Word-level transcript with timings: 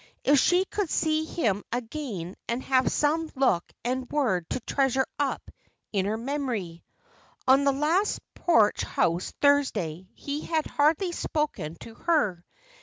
If 0.23 0.39
she 0.39 0.65
could 0.65 0.89
see 0.89 1.25
him 1.25 1.63
again 1.71 2.35
and 2.49 2.63
have 2.63 2.91
some 2.91 3.31
look 3.35 3.63
and 3.85 4.09
word 4.11 4.49
to 4.49 4.59
treasure 4.61 5.05
up 5.19 5.51
in 5.93 6.07
her 6.07 6.17
memory! 6.17 6.83
On 7.47 7.65
the 7.65 7.71
last 7.71 8.17
Porch 8.33 8.81
House 8.81 9.31
Thursday 9.43 10.09
he 10.15 10.41
had 10.41 10.65
hardly 10.65 11.11
spoken 11.11 11.75
to 11.81 11.93
her. 11.93 12.43